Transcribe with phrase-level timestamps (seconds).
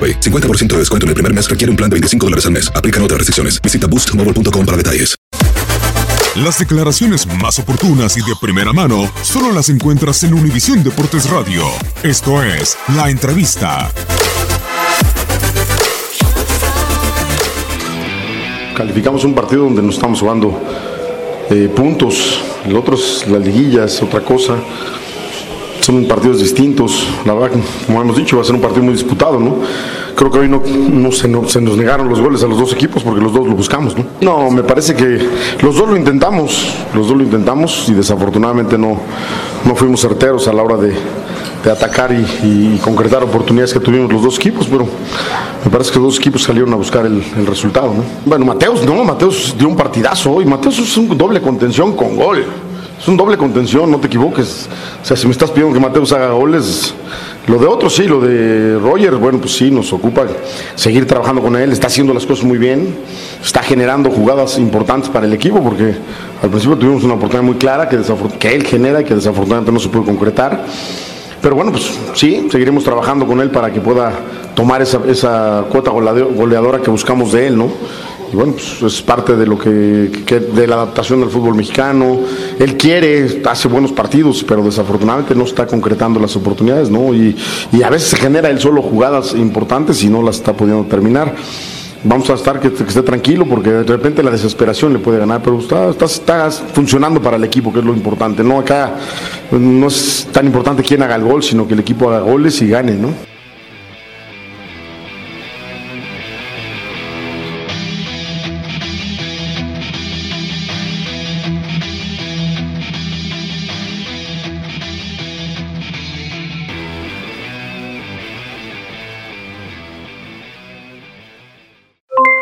[0.00, 0.20] AroPay.
[0.20, 2.72] 50% de descuento en el primer mes requiere un plan de 25 dólares al mes.
[2.74, 3.60] Aplican otras restricciones.
[3.60, 5.20] Visita boostmobile.com para detalles.
[6.36, 11.64] Las declaraciones más oportunas y de primera mano solo las encuentras en Univisión Deportes Radio.
[12.04, 13.90] Esto es La Entrevista.
[18.76, 20.56] Calificamos un partido donde no estamos jugando
[21.50, 22.40] eh, puntos.
[22.64, 24.54] El otro es la liguilla, es otra cosa.
[25.90, 27.04] Son partidos distintos.
[27.26, 27.50] La verdad,
[27.86, 29.56] como hemos dicho, va a ser un partido muy disputado, ¿no?
[30.14, 30.62] Creo que hoy no,
[31.10, 33.56] se, no- se nos negaron los goles a los dos equipos porque los dos lo
[33.56, 34.04] buscamos, ¿no?
[34.20, 35.18] No, me parece que
[35.60, 36.64] los dos lo intentamos,
[36.94, 39.00] los dos lo intentamos y desafortunadamente no,
[39.64, 40.92] no fuimos certeros a la hora de,
[41.64, 44.86] de atacar y, concretar oportunidades que tuvimos los dos equipos, pero
[45.64, 48.04] me parece que los dos equipos salieron a buscar el, el resultado, ¿no?
[48.26, 50.44] Bueno, Mateos, no, Mateos dio un partidazo hoy.
[50.44, 52.44] Mateos es un doble contención con gol.
[53.00, 54.68] Es un doble contención, no te equivoques.
[55.02, 56.94] O sea, si me estás pidiendo que Mateus haga goles,
[57.46, 60.26] lo de otros sí, lo de Roger, bueno, pues sí, nos ocupa
[60.74, 62.94] seguir trabajando con él, está haciendo las cosas muy bien,
[63.42, 65.94] está generando jugadas importantes para el equipo, porque
[66.42, 67.98] al principio tuvimos una oportunidad muy clara que,
[68.38, 70.62] que él genera y que desafortunadamente no se puede concretar.
[71.40, 74.12] Pero bueno, pues sí, seguiremos trabajando con él para que pueda
[74.54, 77.70] tomar esa, esa cuota goleadora que buscamos de él, ¿no?
[78.32, 82.20] Y bueno, pues es parte de lo que, que- de la adaptación del fútbol mexicano.
[82.58, 87.12] Él quiere, hace buenos partidos, pero desafortunadamente no está concretando las oportunidades, ¿no?
[87.12, 87.36] Y,
[87.72, 91.34] y a veces se genera él solo jugadas importantes y no las está pudiendo terminar.
[92.02, 95.42] Vamos a estar que, que esté tranquilo porque de repente la desesperación le puede ganar,
[95.42, 98.42] pero está, está, está funcionando para el equipo, que es lo importante.
[98.42, 98.94] No acá
[99.50, 102.68] no es tan importante quién haga el gol, sino que el equipo haga goles y
[102.68, 103.08] gane, ¿no?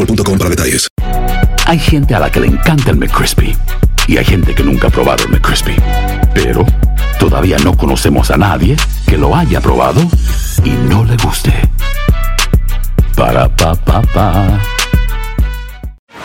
[0.00, 0.88] boostmobile.com para detalles.
[1.66, 3.56] Hay gente a la que le encanta el McCrispy
[4.06, 5.76] y hay gente que nunca ha probado el McCrispy.
[6.34, 6.64] Pero
[7.18, 8.76] todavía no conocemos a nadie
[9.06, 10.00] que lo haya probado
[10.64, 11.52] y no le guste.
[13.14, 14.60] Para pa pa pa.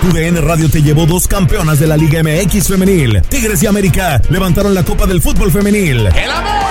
[0.01, 3.21] TUDN Radio te llevó dos campeonas de la Liga MX femenil.
[3.23, 6.07] Tigres y América levantaron la Copa del Fútbol femenil.
[6.07, 6.65] El América,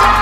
[0.00, 0.21] las